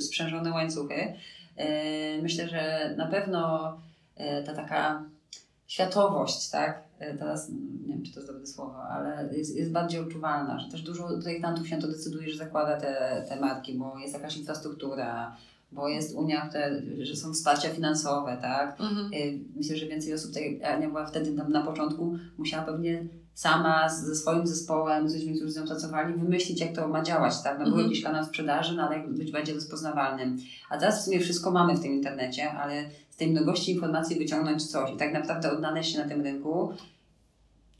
[0.00, 1.14] sprzężone łańcuchy.
[1.56, 3.72] E, Myślę, że na pewno
[4.16, 5.02] e, ta taka
[5.66, 6.82] światowość, tak?
[7.00, 7.48] E, Teraz
[7.86, 11.08] nie wiem, czy to jest dobre słowo, ale jest, jest bardziej odczuwalna, że też dużo
[11.22, 15.36] projektantów się na to decyduje, że zakłada te, te marki, bo jest jakaś infrastruktura,
[15.72, 16.50] bo jest Unia,
[17.02, 18.80] że są wsparcia finansowe, tak?
[18.80, 19.10] Mhm.
[19.14, 23.04] Y, Myślę, że więcej osób, tak jak Ania była wtedy tam na początku, musiała pewnie
[23.34, 27.42] sama ze swoim zespołem, z ludźmi, którzy z nią pracowali, wymyślić, jak to ma działać,
[27.42, 27.58] tak?
[27.58, 27.88] No, był Mhm.
[27.88, 30.36] jakiś kanał sprzedaży, no ale jak być będzie rozpoznawalnym.
[30.70, 32.84] A teraz w sumie wszystko mamy w tym internecie, ale
[33.20, 36.72] tej mnogości informacji wyciągnąć coś i tak naprawdę odnaleźć się na tym rynku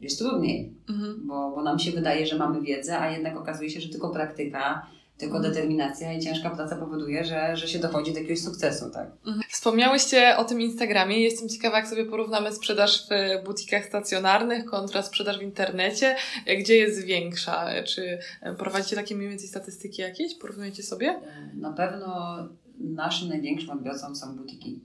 [0.00, 1.26] jest trudniej, Mhm.
[1.26, 4.86] bo, bo nam się wydaje, że mamy wiedzę, a jednak okazuje się, że tylko praktyka,
[5.18, 9.10] tylko determinacja i ciężka praca powoduje, że, że się dochodzi do jakiegoś sukcesu, tak?
[9.26, 9.40] Mhm.
[9.48, 11.20] Wspomniałyście o tym Instagramie.
[11.20, 16.16] Jestem ciekawa, jak sobie porównamy sprzedaż w butikach stacjonarnych kontra sprzedaż w internecie.
[16.58, 17.66] Gdzie jest większa?
[17.86, 18.18] Czy
[18.58, 20.34] prowadzicie takie mniej więcej statystyki jakieś?
[20.34, 21.20] Porównujecie sobie?
[21.54, 22.36] Na pewno
[22.78, 24.80] naszym największym odbiorcą są butiki.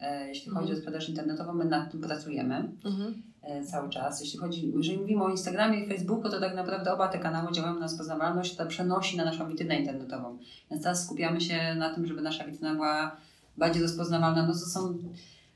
[0.00, 0.76] E, Jeśli chodzi Mhm.
[0.78, 3.22] o sprzedaż internetową, my nad tym pracujemy Mhm.
[3.42, 4.20] e, cały czas.
[4.20, 7.74] Jeśli chodzi, jeżeli mówimy o Instagramie i Facebooku, to tak naprawdę oba te kanały działają
[7.74, 10.38] na rozpoznawalność, to przenosi na naszą witrynę internetową.
[10.70, 13.16] Więc teraz skupiamy się na tym, żeby nasza witryna była
[13.56, 14.46] bardziej rozpoznawalna.
[14.46, 14.98] No to są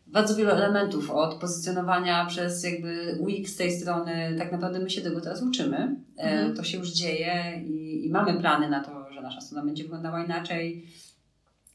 [0.07, 4.35] bardzo wiele elementów, od pozycjonowania przez jakby UX tej strony.
[4.39, 5.97] Tak naprawdę my się tego teraz uczymy.
[6.19, 6.57] E, Mhm.
[6.57, 10.25] To się już dzieje i, i mamy plany na to, że nasza strona będzie wyglądała
[10.25, 10.87] inaczej.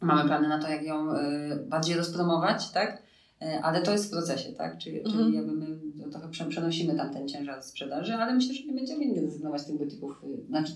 [0.01, 3.03] Mamy plany na to, jak ją e, bardziej rozpromować, tak?
[3.41, 4.77] E, Ale to jest w procesie, tak?
[4.77, 5.17] Czyli, Mhm.
[5.25, 5.67] czyli jakby my
[6.11, 9.65] trochę prze- przenosimy tam ten ciężar sprzedaży, ale myślę, że nie będziemy nigdy rezygnować z
[9.65, 10.23] tych butików.
[10.23, 10.73] Y, Znaczy,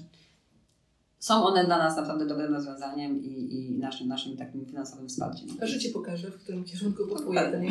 [1.20, 5.48] są one dla nas naprawdę dobrym rozwiązaniem i, i naszym, naszym takim finansowym wsparciem.
[5.62, 7.68] a życie pokaże, w którym kierunku popłynie ten.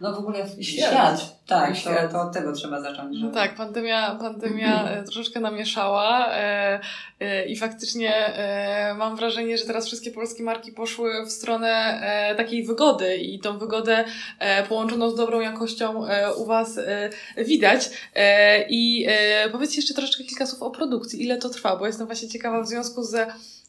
[0.00, 0.90] No w ogóle świat.
[0.90, 1.40] świat.
[1.46, 2.12] Tak, I to, świat.
[2.12, 3.16] to od tego trzeba zacząć.
[3.16, 3.26] Że...
[3.26, 6.80] No tak, pandemia, pandemia e, troszeczkę namieszała e,
[7.20, 11.68] e, i faktycznie e, mam wrażenie, że teraz wszystkie polskie marki poszły w stronę
[12.02, 14.04] e, takiej wygody i tą wygodę
[14.38, 17.10] e, połączoną z dobrą jakością e, u Was e,
[17.44, 17.90] widać.
[18.14, 21.22] E, I e, powiedzcie jeszcze troszeczkę kilka słów o produkcji.
[21.22, 21.76] Ile to trwa?
[21.76, 23.14] Bo jestem właśnie ciekawa w związku z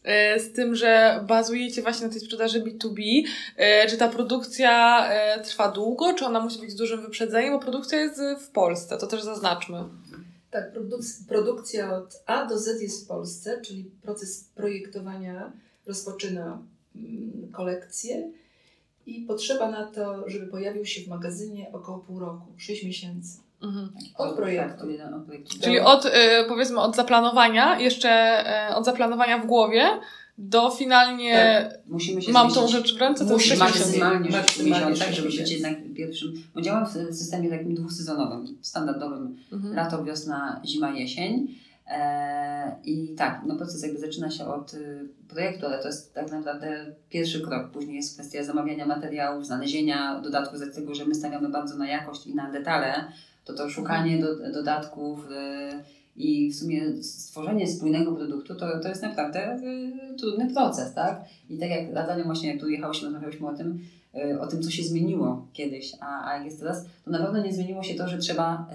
[0.03, 3.23] e, z tym, że bazujecie właśnie na tej sprzedaży B2B,
[3.57, 7.59] e, czy ta produkcja e, trwa długo, czy ona musi być z dużym wyprzedzeniem, bo
[7.59, 9.83] produkcja jest w Polsce, to też zaznaczmy.
[10.51, 15.51] Tak, produk- produkcja od A do Z jest w Polsce, czyli proces projektowania
[15.85, 16.61] rozpoczyna
[16.95, 18.31] mm, kolekcję
[19.05, 23.39] i potrzeba na to, żeby pojawił się w magazynie około pół roku, 6 miesięcy.
[23.61, 23.89] Mhm.
[24.17, 24.79] Od projektu.
[24.79, 25.57] Tak, jeden od projektu.
[25.61, 28.09] Czyli od, e, powiedzmy, od zaplanowania, jeszcze
[28.69, 29.83] e, od zaplanowania w głowie,
[30.37, 34.75] do finalnie Musimy się mam tą zmieścić rzecz w ręce, to Musi maksymalnie 6 Maksymalnie
[34.85, 35.53] miesiącach, sześć żeby być miesięcy.
[35.69, 36.33] jednak pierwszym.
[36.55, 39.75] Bo działam w systemie takim dwusezonowym, standardowym Mhm.
[39.75, 41.47] lato, wiosna, zima, jesień.
[41.87, 46.31] Eee, I tak, no proces jakby zaczyna się od y, projektu, ale to jest tak
[46.31, 47.71] naprawdę pierwszy krok.
[47.71, 52.27] Później jest kwestia zamawiania materiałów, znalezienia dodatków, z tego, że my stawiamy bardzo na jakość
[52.27, 53.11] i na detale,
[53.45, 55.83] to to szukanie do, dodatków y,
[56.15, 59.57] i w sumie stworzenie spójnego produktu to, to jest naprawdę
[60.13, 61.21] y, trudny proces, tak?
[61.49, 63.79] I tak jak Latanią właśnie jak tu jechałyśmy, rozmawiałyśmy o tym,
[64.15, 67.43] y, o tym, co się zmieniło kiedyś, a, a jak jest teraz, to na pewno
[67.43, 68.67] nie zmieniło się to, że trzeba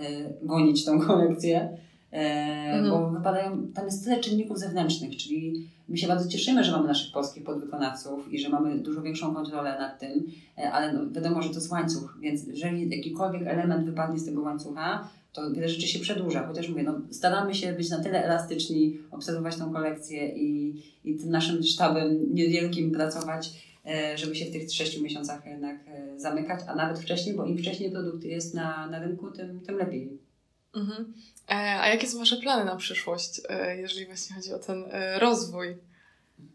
[0.42, 1.68] gonić tą kolekcję,
[2.10, 6.88] e, bo wypadają, tam jest tyle czynników zewnętrznych, czyli my się bardzo cieszymy, że mamy
[6.88, 10.26] naszych polskich podwykonawców i że mamy dużo większą kontrolę nad tym,
[10.58, 14.42] e, ale no, wiadomo, że to jest łańcuch, więc jeżeli jakikolwiek element wypadnie z tego
[14.42, 16.46] łańcucha, to wiele rzeczy się przedłuża.
[16.46, 21.30] Chociaż mówię, no, staramy się być na tyle elastyczni, obserwować tą kolekcję i, i tym
[21.30, 23.50] naszym sztabem niewielkim pracować,
[23.86, 27.58] e, żeby się w tych sześciu miesiącach jednak e, zamykać, a nawet wcześniej, bo im
[27.58, 30.25] wcześniej produkt jest na, na rynku, tym, tym lepiej.
[30.76, 31.12] Mhm.
[31.48, 35.18] E, a jakie są Wasze plany na przyszłość, e, jeżeli właśnie chodzi o ten e,
[35.18, 35.76] rozwój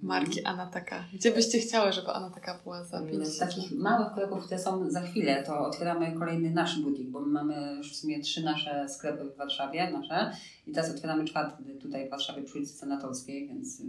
[0.02, 1.04] marki Anataka?
[1.14, 5.02] Gdzie byście chciały, żeby Anataka była za pięć Z takich małych kroków, które są za
[5.02, 9.24] chwilę, to otwieramy kolejny nasz butik, bo my mamy już w sumie trzy nasze sklepy
[9.24, 10.32] w Warszawie, nasze
[10.68, 13.82] i teraz otwieramy czwarty tutaj w Warszawie przy ulicy Senatorskiej, więc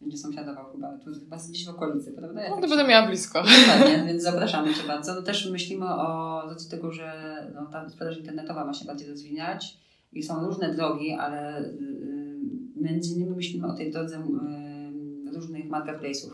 [0.00, 2.42] będzie sąsiadował chyba, tu chyba gdzieś w okolicy, prawda?
[2.42, 3.42] Ja No tak to będę miała blisko.
[3.42, 5.14] Dokładnie, więc zapraszamy Cię bardzo.
[5.14, 9.78] No też myślimy o, z tego, że no, ta sprzedaż internetowa ma się bardziej rozwijać
[10.12, 12.38] i są różne drogi, ale y, y,
[12.76, 16.30] między innymi myślimy o tej drodze y, różnych marketplace'ów.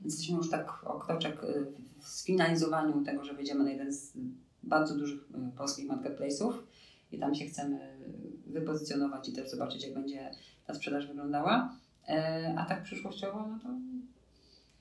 [0.00, 1.66] Więc jesteśmy już tak o kroczek y,
[1.98, 4.12] w sfinalizowaniu tego, że wejdziemy na jeden z
[4.62, 6.52] bardzo dużych y, polskich marketplace'ów
[7.12, 7.78] i tam się chcemy
[8.46, 10.30] wypozycjonować i też zobaczyć, jak będzie
[10.66, 11.76] ta sprzedaż wyglądała.
[12.08, 13.68] E, A tak przyszłościowo, no to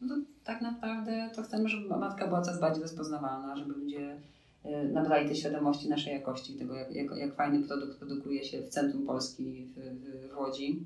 [0.02, 4.18] no to tak naprawdę to chcemy, żeby matka była coraz bardziej rozpoznawalna, żeby ludzie
[4.64, 8.70] e, nabrali tej świadomości naszej jakości, tego jak, jak, jak fajny produkt produkuje się w
[8.70, 10.84] centrum Polski, w, w, w Łodzi.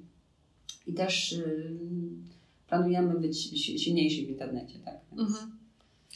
[0.88, 1.36] I też
[2.68, 4.96] planujemy być si- silniejsi w internecie, tak?
[5.12, 5.52] Więc Mhm.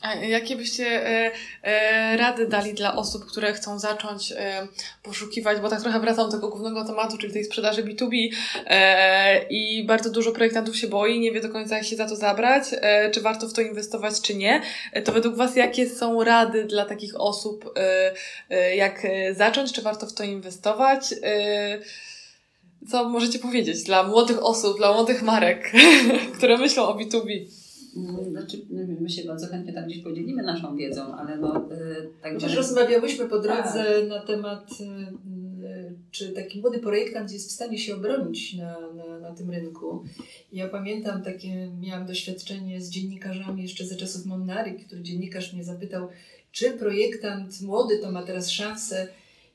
[0.02, 1.32] A jakie byście e,
[1.64, 4.68] e, rady dali dla osób, które chcą zacząć e,
[5.04, 8.30] poszukiwać, bo tak trochę wracam do tego głównego tematu, czyli tej sprzedaży B2B
[8.66, 12.16] e, i bardzo dużo projektantów się boi, nie wie do końca jak się za to
[12.16, 14.62] zabrać, e, czy warto w to inwestować, czy nie.
[14.94, 17.74] E, to według Was jakie są rady dla takich osób,
[18.76, 21.14] jak zacząć, czy warto w to inwestować?
[22.90, 25.72] Co możecie powiedzieć dla młodych osób, dla młodych marek,
[26.38, 27.67] które myślą o B2B?
[27.96, 28.66] Mm, Znaczy,
[29.02, 32.58] my się bardzo chętnie tam gdzieś podzielimy naszą wiedzą, ale no y, tak Chociaż że-
[32.58, 34.84] rozmawiałyśmy po drodze na temat, y,
[35.66, 40.04] y, czy taki młody projektant jest w stanie się obronić na, na, na tym rynku.
[40.54, 46.08] Ja pamiętam takie, miałam doświadczenie z dziennikarzami jeszcze ze czasów Monary, który dziennikarz mnie zapytał,
[46.52, 49.08] czy projektant młody to ma teraz szansę.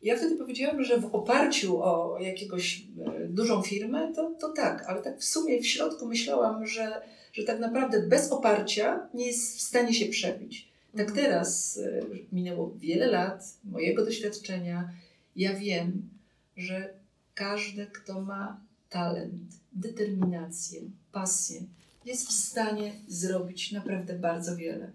[0.02, 5.02] Ja wtedy powiedziałam, że w oparciu o jakiegoś e, dużą firmę, to, to tak, ale
[5.02, 9.60] tak w sumie w środku myślałam, że, że tak naprawdę bez oparcia nie jest w
[9.60, 10.68] stanie się przebić.
[10.96, 12.00] Tak teraz e,
[12.32, 14.90] minęło wiele lat mojego doświadczenia.
[15.36, 16.08] Ja wiem,
[16.56, 16.94] że
[17.34, 18.60] każdy, kto ma
[18.90, 20.80] talent, determinację,
[21.12, 21.60] pasję,
[22.04, 24.92] jest w stanie zrobić naprawdę bardzo wiele.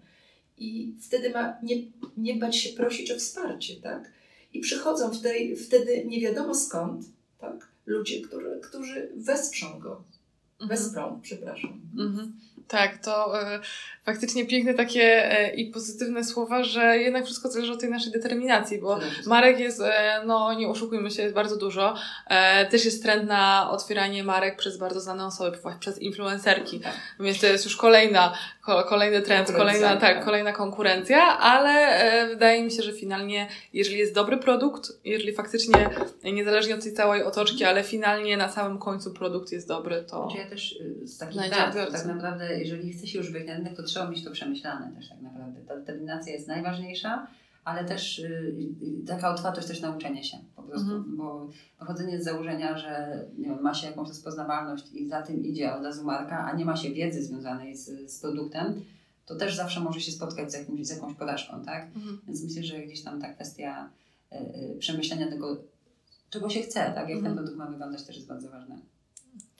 [0.58, 1.76] I wtedy ma nie,
[2.16, 4.17] nie bać się prosić o wsparcie, tak?
[4.58, 7.06] I przychodzą w tej, wtedy nie wiadomo skąd,
[7.38, 7.68] tak?
[7.86, 10.04] Ludzie, którzy, którzy wesprzą go.
[10.68, 11.80] Wesprą, przepraszam.
[11.98, 12.32] Mhm.
[12.68, 13.60] Tak, to e,
[14.04, 18.78] faktycznie piękne takie e, i pozytywne słowa, że jednak wszystko zależy od tej naszej determinacji,
[18.78, 21.94] bo marek jest, e, no nie oszukujmy się, jest bardzo dużo.
[22.70, 26.80] Też jest trend na otwieranie marek przez bardzo znane osoby, przez influencerki.
[26.80, 26.92] Tak.
[27.20, 30.24] Więc to jest już kolejna, ko, kolejny trend, kolejna, tak, tak.
[30.24, 35.90] kolejna konkurencja, ale wydaje mi się, że finalnie, jeżeli jest dobry produkt, jeżeli faktycznie
[36.24, 40.22] niezależnie od tej całej otoczki, ale finalnie na samym końcu produkt jest dobry, to...
[40.22, 41.92] Znaczy ja też y, z takich odbiorcę.
[41.92, 45.08] tak naprawdę, jeżeli chce się już wyjść na rynek, to trzeba mieć to przemyślane też
[45.08, 45.60] tak naprawdę.
[45.60, 47.26] Ta determinacja jest najważniejsza,
[47.64, 48.54] ale też y,
[49.02, 51.16] y, taka otwartość też na uczenie się po prostu, Mhm.
[51.16, 55.84] bo pochodzenie z założenia, że wiem, ma się jakąś rozpoznawalność i za tym idzie od
[55.84, 58.82] razu marka, a nie ma się wiedzy związanej z, z produktem,
[59.26, 61.86] to też zawsze może się spotkać z, jakimś, z jakąś porażką, tak?
[61.96, 62.20] Mhm.
[62.26, 63.90] Więc myślę, że gdzieś tam ta kwestia
[64.32, 65.56] y, y, przemyślenia tego,
[66.30, 67.08] czego się chce, tak?
[67.08, 67.24] Jak Mhm.
[67.24, 68.78] ten produkt ma wyglądać też jest bardzo ważne.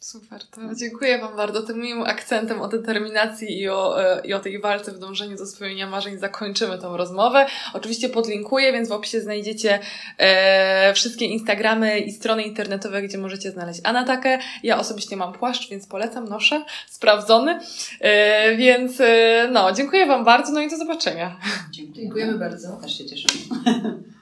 [0.00, 1.62] Super, to dziękuję Wam bardzo.
[1.62, 5.46] Tym miłym akcentem o determinacji i o, e, i o tej walce w dążeniu do
[5.46, 7.46] spełnienia marzeń zakończymy tą rozmowę.
[7.74, 9.78] Oczywiście podlinkuję, więc w opisie znajdziecie
[10.18, 14.38] e, wszystkie Instagramy i strony internetowe, gdzie możecie znaleźć Anatakę.
[14.62, 17.60] Ja osobiście mam płaszcz, więc polecam, noszę, sprawdzony.
[18.00, 21.36] E, więc e, no, dziękuję Wam bardzo, no i do zobaczenia.
[21.70, 22.38] Dziękujemy.
[22.38, 22.76] Bardzo.
[22.76, 23.58] Też się cieszymy.